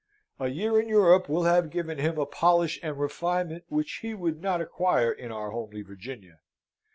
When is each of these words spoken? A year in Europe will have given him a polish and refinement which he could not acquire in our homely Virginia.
A 0.39 0.47
year 0.47 0.79
in 0.81 0.89
Europe 0.89 1.29
will 1.29 1.43
have 1.43 1.69
given 1.69 1.99
him 1.99 2.17
a 2.17 2.25
polish 2.25 2.79
and 2.81 2.99
refinement 2.99 3.65
which 3.67 3.97
he 4.01 4.15
could 4.15 4.41
not 4.41 4.59
acquire 4.59 5.11
in 5.11 5.31
our 5.31 5.51
homely 5.51 5.83
Virginia. 5.83 6.39